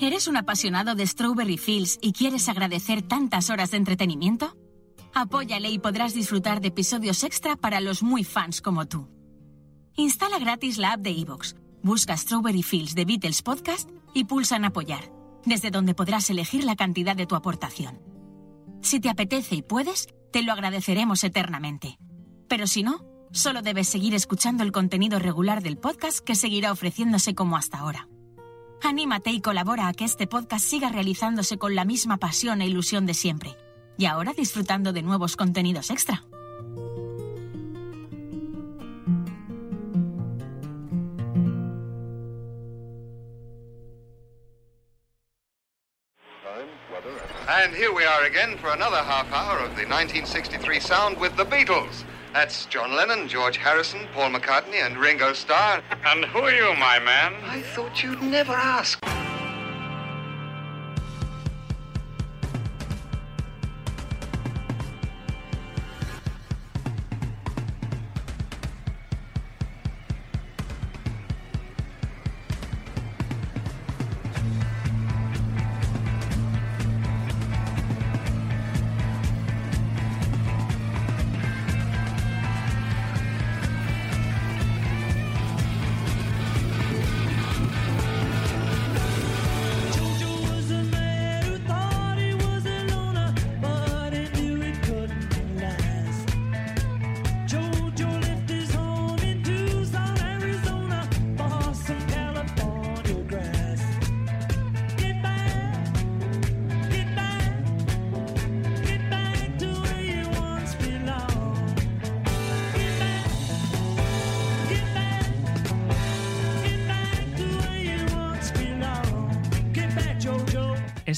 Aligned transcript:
¿Eres 0.00 0.28
un 0.28 0.36
apasionado 0.36 0.94
de 0.94 1.04
Strawberry 1.04 1.58
Fields 1.58 1.98
y 2.00 2.12
quieres 2.12 2.48
agradecer 2.48 3.02
tantas 3.02 3.50
horas 3.50 3.72
de 3.72 3.78
entretenimiento? 3.78 4.56
Apóyale 5.12 5.70
y 5.70 5.80
podrás 5.80 6.14
disfrutar 6.14 6.60
de 6.60 6.68
episodios 6.68 7.24
extra 7.24 7.56
para 7.56 7.80
los 7.80 8.04
muy 8.04 8.22
fans 8.22 8.60
como 8.60 8.86
tú. 8.86 9.08
Instala 9.96 10.38
gratis 10.38 10.78
la 10.78 10.92
app 10.92 11.00
de 11.00 11.10
Evox, 11.10 11.56
busca 11.82 12.16
Strawberry 12.16 12.62
Fields 12.62 12.94
de 12.94 13.06
Beatles 13.06 13.42
Podcast 13.42 13.90
y 14.14 14.24
pulsa 14.24 14.54
en 14.54 14.66
apoyar, 14.66 15.10
desde 15.44 15.72
donde 15.72 15.96
podrás 15.96 16.30
elegir 16.30 16.62
la 16.62 16.76
cantidad 16.76 17.16
de 17.16 17.26
tu 17.26 17.34
aportación. 17.34 18.00
Si 18.82 19.00
te 19.00 19.10
apetece 19.10 19.56
y 19.56 19.62
puedes, 19.62 20.06
te 20.32 20.42
lo 20.42 20.52
agradeceremos 20.52 21.24
eternamente. 21.24 21.98
Pero 22.48 22.68
si 22.68 22.84
no, 22.84 23.04
solo 23.32 23.62
debes 23.62 23.88
seguir 23.88 24.14
escuchando 24.14 24.62
el 24.62 24.70
contenido 24.70 25.18
regular 25.18 25.60
del 25.60 25.76
podcast 25.76 26.20
que 26.20 26.36
seguirá 26.36 26.70
ofreciéndose 26.70 27.34
como 27.34 27.56
hasta 27.56 27.78
ahora. 27.78 28.08
Anímate 28.82 29.30
y 29.30 29.40
colabora 29.40 29.88
a 29.88 29.92
que 29.92 30.04
este 30.04 30.26
podcast 30.26 30.64
siga 30.64 30.88
realizándose 30.88 31.58
con 31.58 31.74
la 31.74 31.84
misma 31.84 32.16
pasión 32.18 32.62
e 32.62 32.66
ilusión 32.66 33.06
de 33.06 33.14
siempre. 33.14 33.56
Y 33.96 34.06
ahora 34.06 34.32
disfrutando 34.32 34.92
de 34.92 35.02
nuevos 35.02 35.36
contenidos 35.36 35.90
extra. 35.90 36.22
And 47.48 47.74
here 47.74 47.92
we 47.92 48.04
are 48.04 48.24
again 48.24 48.58
for 48.58 48.68
another 48.68 48.98
half 48.98 49.32
hour 49.32 49.58
of 49.58 49.74
the 49.74 49.86
1963 49.86 50.80
sound 50.80 51.18
with 51.18 51.34
the 51.36 51.44
Beatles. 51.44 52.04
That's 52.38 52.66
John 52.66 52.94
Lennon, 52.94 53.26
George 53.26 53.56
Harrison, 53.56 54.06
Paul 54.14 54.30
McCartney, 54.30 54.86
and 54.86 54.96
Ringo 54.96 55.32
Starr. 55.32 55.82
And 56.06 56.24
who 56.26 56.38
are 56.38 56.52
you, 56.52 56.72
my 56.78 57.00
man? 57.00 57.34
I 57.42 57.62
thought 57.62 58.00
you'd 58.00 58.22
never 58.22 58.52
ask. 58.52 58.96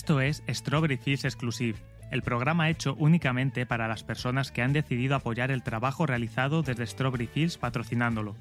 Esto 0.00 0.22
es 0.22 0.42
Strawberry 0.48 0.96
Fields 0.96 1.26
Exclusive, 1.26 1.78
el 2.10 2.22
programa 2.22 2.70
hecho 2.70 2.96
únicamente 2.98 3.66
para 3.66 3.86
las 3.86 4.02
personas 4.02 4.50
que 4.50 4.62
han 4.62 4.72
decidido 4.72 5.14
apoyar 5.14 5.50
el 5.50 5.62
trabajo 5.62 6.06
realizado 6.06 6.62
desde 6.62 6.86
Strawberry 6.86 7.26
Fields 7.26 7.58
patrocinándolo. 7.58 8.34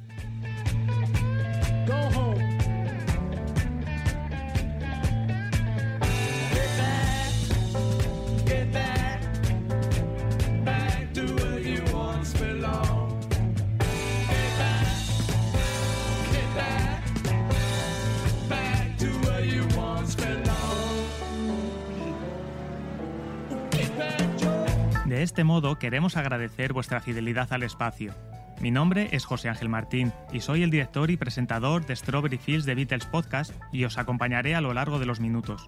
Este 25.29 25.44
modo 25.44 25.78
queremos 25.78 26.17
agradecer 26.17 26.73
vuestra 26.73 27.01
fidelidad 27.01 27.53
al 27.53 27.62
espacio. 27.62 28.16
Mi 28.59 28.72
nombre 28.72 29.09
es 29.12 29.25
José 29.25 29.47
Ángel 29.47 29.69
Martín 29.69 30.12
y 30.34 30.40
soy 30.40 30.63
el 30.63 30.72
director 30.72 31.12
y 31.12 31.17
presentador 31.17 31.85
de 31.85 31.95
Strawberry 31.95 32.40
Fields 32.40 32.66
de 32.66 32.73
Beatles 32.73 33.06
Podcast 33.06 33.53
y 33.72 33.84
os 33.84 34.00
acompañaré 34.00 34.56
a 34.56 34.62
lo 34.62 34.73
largo 34.73 34.97
de 34.97 35.06
los 35.06 35.19
minutos. 35.19 35.68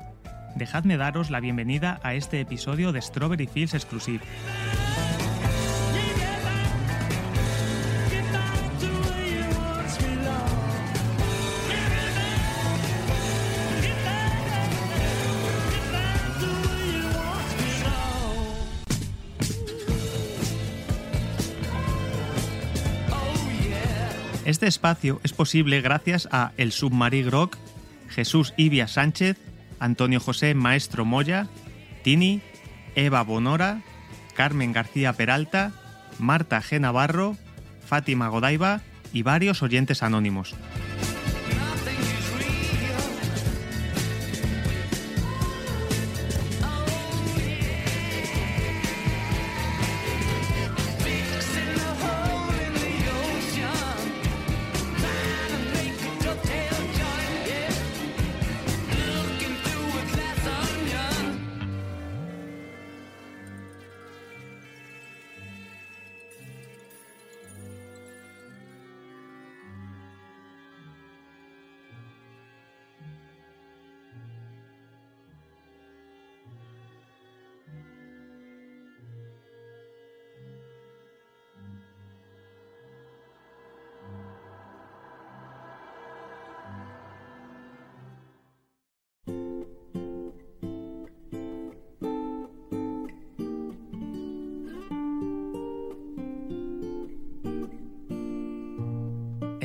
Dejadme 0.55 0.97
daros 0.97 1.29
la 1.29 1.39
bienvenida 1.39 2.00
a 2.01 2.16
este 2.16 2.41
episodio 2.41 2.91
de 2.91 3.03
Strawberry 3.03 3.45
Fields 3.45 3.75
Exclusive. 3.75 4.23
Este 24.51 24.67
espacio 24.67 25.22
es 25.23 25.31
posible 25.31 25.79
gracias 25.79 26.28
a 26.29 26.51
El 26.57 26.73
Submarí 26.73 27.23
Groc, 27.23 27.56
Jesús 28.09 28.53
Ibia 28.57 28.89
Sánchez, 28.89 29.38
Antonio 29.79 30.19
José 30.19 30.56
Maestro 30.56 31.06
Moya, 31.06 31.47
Tini, 32.03 32.41
Eva 32.95 33.23
Bonora, 33.23 33.81
Carmen 34.34 34.73
García 34.73 35.13
Peralta, 35.13 35.72
Marta 36.19 36.62
G. 36.62 36.81
Navarro, 36.81 37.38
Fátima 37.85 38.28
Godaiba 38.28 38.81
y 39.13 39.23
varios 39.23 39.63
oyentes 39.63 40.03
anónimos. 40.03 40.53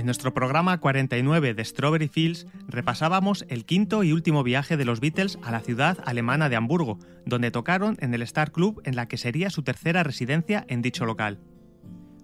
En 0.06 0.08
nuestro 0.08 0.32
programa 0.32 0.78
49 0.78 1.54
de 1.54 1.64
Strawberry 1.64 2.06
Fields 2.06 2.46
repasábamos 2.68 3.44
el 3.48 3.64
quinto 3.64 4.04
y 4.04 4.12
último 4.12 4.44
viaje 4.44 4.76
de 4.76 4.84
los 4.84 5.00
Beatles 5.00 5.36
a 5.42 5.50
la 5.50 5.58
ciudad 5.58 5.98
alemana 6.04 6.48
de 6.48 6.54
Hamburgo, 6.54 7.00
donde 7.24 7.50
tocaron 7.50 7.96
en 7.98 8.14
el 8.14 8.22
Star 8.22 8.52
Club 8.52 8.80
en 8.84 8.94
la 8.94 9.08
que 9.08 9.16
sería 9.16 9.50
su 9.50 9.64
tercera 9.64 10.04
residencia 10.04 10.64
en 10.68 10.80
dicho 10.80 11.06
local. 11.06 11.40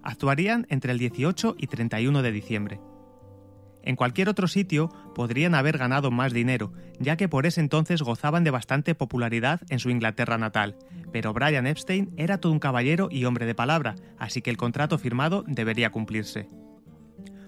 Actuarían 0.01 0.65
entre 0.69 0.93
el 0.93 0.97
18 0.97 1.55
y 1.57 1.67
31 1.67 2.21
de 2.21 2.31
diciembre. 2.31 2.79
En 3.81 3.97
cualquier 3.97 4.29
otro 4.29 4.47
sitio 4.47 4.87
podrían 5.13 5.53
haber 5.53 5.77
ganado 5.77 6.09
más 6.09 6.31
dinero, 6.31 6.71
ya 6.99 7.17
que 7.17 7.27
por 7.27 7.45
ese 7.45 7.59
entonces 7.59 8.01
gozaban 8.01 8.45
de 8.45 8.51
bastante 8.51 8.95
popularidad 8.95 9.59
en 9.67 9.79
su 9.79 9.89
Inglaterra 9.89 10.37
natal, 10.37 10.77
pero 11.11 11.33
Brian 11.33 11.67
Epstein 11.67 12.13
era 12.15 12.37
todo 12.37 12.53
un 12.53 12.59
caballero 12.59 13.09
y 13.11 13.25
hombre 13.25 13.45
de 13.45 13.55
palabra, 13.55 13.95
así 14.17 14.41
que 14.41 14.51
el 14.51 14.55
contrato 14.55 14.97
firmado 14.97 15.43
debería 15.45 15.89
cumplirse. 15.89 16.47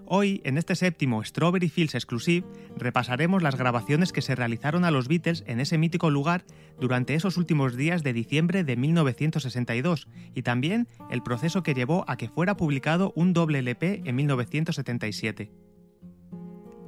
Hoy, 0.08 0.42
en 0.44 0.60
este 0.60 0.76
séptimo 0.76 1.24
Strawberry 1.24 1.68
Fields 1.68 1.96
Exclusive, 1.96 2.46
repasaremos 2.78 3.42
las 3.42 3.56
grabaciones 3.56 4.12
que 4.12 4.22
se 4.22 4.36
realizaron 4.36 4.86
a 4.86 4.92
los 4.92 5.08
Beatles 5.08 5.44
en 5.48 5.60
ese 5.60 5.80
mítico 5.80 6.12
lugar 6.12 6.46
durante 6.80 7.16
esos 7.16 7.38
últimos 7.38 7.76
días 7.76 8.04
de 8.04 8.14
diciembre 8.14 8.64
de 8.64 8.76
1962 8.76 10.08
y 10.36 10.44
también 10.44 10.88
el 11.10 11.24
proceso 11.24 11.64
que 11.64 11.74
llevó 11.74 12.06
a 12.08 12.18
que 12.18 12.30
fuera 12.30 12.56
publicado 12.56 13.14
un 13.16 13.34
doble 13.34 13.60
LP 13.60 14.04
en 14.06 14.16
1977. 14.16 15.65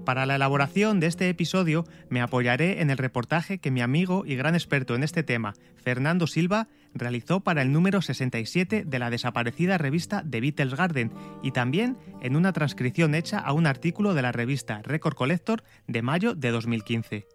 Para 0.07 0.25
la 0.25 0.35
elaboración 0.35 1.01
de 1.01 1.07
este 1.07 1.27
episodio 1.27 1.83
me 2.09 2.21
apoyaré 2.21 2.81
en 2.81 2.89
el 2.89 2.97
reportaje 2.97 3.57
que 3.57 3.71
mi 3.71 3.81
amigo 3.81 4.23
y 4.25 4.37
gran 4.37 4.55
experto 4.55 4.95
en 4.95 5.03
este 5.03 5.21
tema, 5.21 5.53
Fernando 5.75 6.27
Silva, 6.27 6.69
realizó 6.93 7.41
para 7.41 7.61
el 7.61 7.73
número 7.73 8.01
67 8.01 8.85
de 8.87 8.99
la 8.99 9.09
desaparecida 9.09 9.77
revista 9.77 10.23
The 10.23 10.39
Beatles 10.39 10.75
Garden 10.75 11.11
y 11.43 11.51
también 11.51 11.97
en 12.21 12.37
una 12.37 12.53
transcripción 12.53 13.15
hecha 13.15 13.37
a 13.37 13.51
un 13.51 13.67
artículo 13.67 14.13
de 14.13 14.21
la 14.21 14.31
revista 14.31 14.81
Record 14.81 15.15
Collector 15.15 15.65
de 15.87 16.01
mayo 16.01 16.35
de 16.35 16.51
2015. 16.51 17.27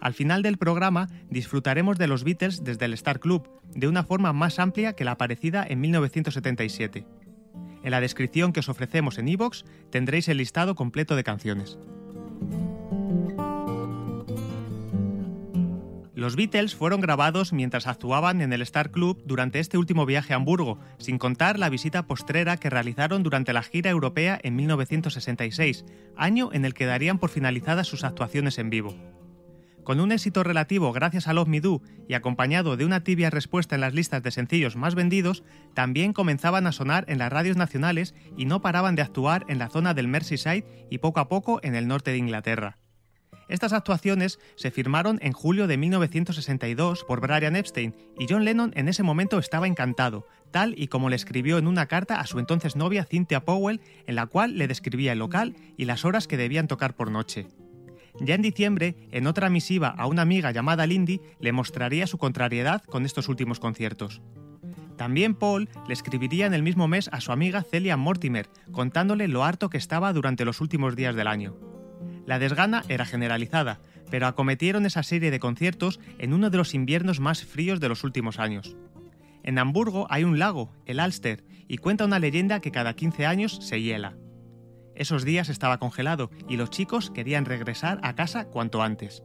Al 0.00 0.14
final 0.14 0.42
del 0.42 0.56
programa 0.56 1.08
disfrutaremos 1.30 1.98
de 1.98 2.06
los 2.06 2.22
Beatles 2.22 2.62
desde 2.62 2.84
el 2.84 2.94
Star 2.94 3.18
Club, 3.18 3.50
de 3.74 3.88
una 3.88 4.04
forma 4.04 4.32
más 4.32 4.60
amplia 4.60 4.92
que 4.92 5.04
la 5.04 5.10
aparecida 5.10 5.66
en 5.68 5.80
1977. 5.80 7.06
En 7.82 7.90
la 7.90 8.00
descripción 8.00 8.52
que 8.52 8.60
os 8.60 8.68
ofrecemos 8.68 9.18
en 9.18 9.28
iVoox 9.28 9.64
tendréis 9.90 10.28
el 10.28 10.38
listado 10.38 10.74
completo 10.74 11.16
de 11.16 11.24
canciones. 11.24 11.78
Los 16.18 16.34
Beatles 16.34 16.74
fueron 16.74 17.00
grabados 17.00 17.52
mientras 17.52 17.86
actuaban 17.86 18.40
en 18.40 18.52
el 18.52 18.60
Star 18.62 18.90
Club 18.90 19.22
durante 19.24 19.60
este 19.60 19.78
último 19.78 20.04
viaje 20.04 20.32
a 20.32 20.36
Hamburgo, 20.36 20.80
sin 20.98 21.16
contar 21.16 21.60
la 21.60 21.68
visita 21.68 22.08
postrera 22.08 22.56
que 22.56 22.70
realizaron 22.70 23.22
durante 23.22 23.52
la 23.52 23.62
gira 23.62 23.90
europea 23.90 24.36
en 24.42 24.56
1966, 24.56 25.84
año 26.16 26.50
en 26.52 26.64
el 26.64 26.74
que 26.74 26.86
darían 26.86 27.20
por 27.20 27.30
finalizadas 27.30 27.86
sus 27.86 28.02
actuaciones 28.02 28.58
en 28.58 28.68
vivo. 28.68 28.96
Con 29.88 30.00
un 30.00 30.12
éxito 30.12 30.44
relativo 30.44 30.92
gracias 30.92 31.28
a 31.28 31.32
Love 31.32 31.48
Me 31.48 31.62
Do 31.62 31.80
y 32.06 32.12
acompañado 32.12 32.76
de 32.76 32.84
una 32.84 33.04
tibia 33.04 33.30
respuesta 33.30 33.74
en 33.74 33.80
las 33.80 33.94
listas 33.94 34.22
de 34.22 34.30
sencillos 34.30 34.76
más 34.76 34.94
vendidos, 34.94 35.44
también 35.72 36.12
comenzaban 36.12 36.66
a 36.66 36.72
sonar 36.72 37.06
en 37.08 37.16
las 37.16 37.32
radios 37.32 37.56
nacionales 37.56 38.14
y 38.36 38.44
no 38.44 38.60
paraban 38.60 38.96
de 38.96 39.00
actuar 39.00 39.46
en 39.48 39.58
la 39.58 39.70
zona 39.70 39.94
del 39.94 40.06
Merseyside 40.06 40.66
y 40.90 40.98
poco 40.98 41.20
a 41.20 41.30
poco 41.30 41.58
en 41.62 41.74
el 41.74 41.88
norte 41.88 42.10
de 42.10 42.18
Inglaterra. 42.18 42.76
Estas 43.48 43.72
actuaciones 43.72 44.38
se 44.56 44.70
firmaron 44.70 45.20
en 45.22 45.32
julio 45.32 45.66
de 45.66 45.78
1962 45.78 47.04
por 47.04 47.22
Brian 47.22 47.56
Epstein 47.56 47.94
y 48.18 48.26
John 48.28 48.44
Lennon 48.44 48.72
en 48.74 48.88
ese 48.88 49.02
momento 49.02 49.38
estaba 49.38 49.66
encantado, 49.66 50.26
tal 50.50 50.74
y 50.76 50.88
como 50.88 51.08
le 51.08 51.16
escribió 51.16 51.56
en 51.56 51.66
una 51.66 51.86
carta 51.86 52.20
a 52.20 52.26
su 52.26 52.38
entonces 52.38 52.76
novia 52.76 53.06
Cynthia 53.06 53.46
Powell 53.46 53.80
en 54.06 54.16
la 54.16 54.26
cual 54.26 54.58
le 54.58 54.68
describía 54.68 55.12
el 55.12 55.20
local 55.20 55.56
y 55.78 55.86
las 55.86 56.04
horas 56.04 56.28
que 56.28 56.36
debían 56.36 56.68
tocar 56.68 56.94
por 56.94 57.10
noche. 57.10 57.46
Ya 58.20 58.34
en 58.34 58.42
diciembre, 58.42 58.96
en 59.12 59.26
otra 59.26 59.50
misiva 59.50 59.88
a 59.88 60.06
una 60.06 60.22
amiga 60.22 60.50
llamada 60.50 60.86
Lindy, 60.86 61.20
le 61.40 61.52
mostraría 61.52 62.06
su 62.06 62.18
contrariedad 62.18 62.82
con 62.84 63.04
estos 63.04 63.28
últimos 63.28 63.60
conciertos. 63.60 64.20
También 64.96 65.34
Paul 65.34 65.68
le 65.86 65.94
escribiría 65.94 66.46
en 66.46 66.54
el 66.54 66.64
mismo 66.64 66.88
mes 66.88 67.08
a 67.12 67.20
su 67.20 67.30
amiga 67.30 67.62
Celia 67.62 67.96
Mortimer, 67.96 68.48
contándole 68.72 69.28
lo 69.28 69.44
harto 69.44 69.70
que 69.70 69.78
estaba 69.78 70.12
durante 70.12 70.44
los 70.44 70.60
últimos 70.60 70.96
días 70.96 71.14
del 71.14 71.28
año. 71.28 71.56
La 72.26 72.38
desgana 72.38 72.84
era 72.88 73.06
generalizada, 73.06 73.80
pero 74.10 74.26
acometieron 74.26 74.86
esa 74.86 75.02
serie 75.02 75.30
de 75.30 75.40
conciertos 75.40 76.00
en 76.18 76.32
uno 76.32 76.50
de 76.50 76.58
los 76.58 76.74
inviernos 76.74 77.20
más 77.20 77.44
fríos 77.44 77.78
de 77.80 77.88
los 77.88 78.04
últimos 78.04 78.38
años. 78.38 78.76
En 79.44 79.58
Hamburgo 79.58 80.06
hay 80.10 80.24
un 80.24 80.38
lago, 80.38 80.72
el 80.84 81.00
Alster, 81.00 81.44
y 81.68 81.78
cuenta 81.78 82.04
una 82.04 82.18
leyenda 82.18 82.60
que 82.60 82.72
cada 82.72 82.94
15 82.94 83.24
años 83.24 83.58
se 83.62 83.80
hiela. 83.80 84.16
Esos 84.98 85.24
días 85.24 85.48
estaba 85.48 85.78
congelado 85.78 86.28
y 86.48 86.56
los 86.56 86.70
chicos 86.70 87.12
querían 87.12 87.44
regresar 87.44 88.00
a 88.02 88.16
casa 88.16 88.46
cuanto 88.46 88.82
antes. 88.82 89.22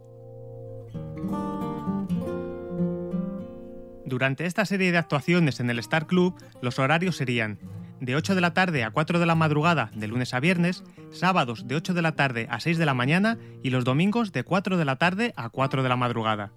Durante 4.05 4.45
esta 4.45 4.65
serie 4.65 4.91
de 4.91 4.99
actuaciones 4.99 5.59
en 5.59 5.71
el 5.71 5.79
Star 5.79 6.05
Club, 6.05 6.35
los 6.61 6.77
horarios 6.77 7.17
serían 7.17 7.57
de 7.99 8.15
8 8.15 8.35
de 8.35 8.41
la 8.41 8.53
tarde 8.53 8.83
a 8.83 8.91
4 8.91 9.17
de 9.17 9.25
la 9.25 9.33
madrugada 9.33 9.89
de 9.95 10.07
lunes 10.07 10.35
a 10.35 10.39
viernes, 10.39 10.83
sábados 11.11 11.67
de 11.67 11.75
8 11.75 11.95
de 11.95 12.01
la 12.03 12.11
tarde 12.11 12.45
a 12.51 12.59
6 12.59 12.77
de 12.77 12.85
la 12.85 12.93
mañana 12.93 13.39
y 13.63 13.71
los 13.71 13.83
domingos 13.83 14.31
de 14.31 14.43
4 14.43 14.77
de 14.77 14.85
la 14.85 14.97
tarde 14.97 15.33
a 15.37 15.49
4 15.49 15.81
de 15.81 15.89
la 15.89 15.95
madrugada. 15.95 16.51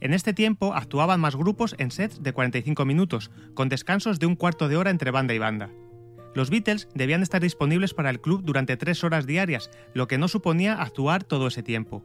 En 0.00 0.14
este 0.14 0.32
tiempo 0.32 0.72
actuaban 0.72 1.20
más 1.20 1.36
grupos 1.36 1.74
en 1.78 1.90
sets 1.90 2.22
de 2.22 2.32
45 2.32 2.86
minutos, 2.86 3.30
con 3.52 3.68
descansos 3.68 4.18
de 4.18 4.26
un 4.26 4.36
cuarto 4.36 4.68
de 4.68 4.78
hora 4.78 4.90
entre 4.90 5.10
banda 5.10 5.34
y 5.34 5.38
banda. 5.38 5.68
Los 6.34 6.50
Beatles 6.50 6.88
debían 6.94 7.22
estar 7.22 7.40
disponibles 7.40 7.94
para 7.94 8.10
el 8.10 8.20
club 8.20 8.42
durante 8.44 8.76
tres 8.76 9.04
horas 9.04 9.26
diarias, 9.26 9.70
lo 9.94 10.08
que 10.08 10.18
no 10.18 10.28
suponía 10.28 10.74
actuar 10.82 11.24
todo 11.24 11.46
ese 11.46 11.62
tiempo. 11.62 12.04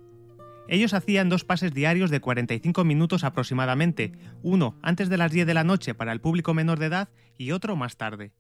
Ellos 0.68 0.94
hacían 0.94 1.30
dos 1.30 1.44
pases 1.44 1.74
diarios 1.74 2.12
de 2.12 2.22
45 2.22 2.84
minutos 2.84 3.24
aproximadamente, 3.24 4.12
uno 4.44 4.78
antes 4.84 5.10
de 5.10 5.18
las 5.18 5.32
10 5.32 5.48
de 5.48 5.56
la 5.56 5.64
noche 5.64 5.96
para 5.96 6.12
el 6.12 6.22
público 6.22 6.54
menor 6.54 6.78
de 6.78 6.86
edad 6.86 7.10
y 7.40 7.52
otro 7.52 7.76
más 7.76 7.98
tarde. 7.98 8.32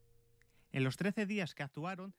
En 0.71 0.83
los 0.83 0.95
13 0.95 1.25
días 1.25 1.56
que 1.56 1.63
actuaron... 1.63 2.13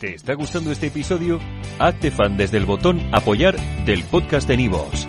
¿Te 0.00 0.14
está 0.14 0.34
gustando 0.34 0.70
este 0.70 0.88
episodio? 0.88 1.40
Hazte 1.78 2.10
fan 2.10 2.36
desde 2.36 2.58
el 2.58 2.66
botón 2.66 3.00
Apoyar 3.12 3.56
del 3.86 4.04
podcast 4.04 4.46
de 4.46 4.58
Nivos. 4.58 5.08